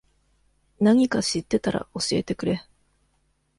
[0.79, 2.63] なにか知ってたら教えてくれ。